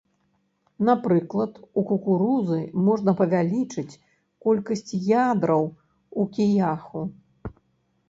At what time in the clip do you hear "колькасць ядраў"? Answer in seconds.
4.49-5.73